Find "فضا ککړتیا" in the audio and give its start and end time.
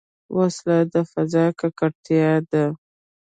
1.11-2.31